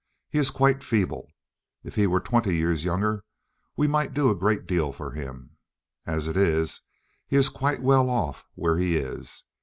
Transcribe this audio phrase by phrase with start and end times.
[0.31, 1.29] He is quite feeble.
[1.83, 3.23] If he were twenty years younger
[3.77, 5.51] we might do a great deal for him.
[6.07, 6.81] As it is
[7.27, 9.43] he is quite well off where he is.